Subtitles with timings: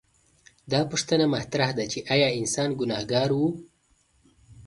[0.71, 3.41] دا پوښتنه مطرح ده چې ایا انسان ګنهګار و؟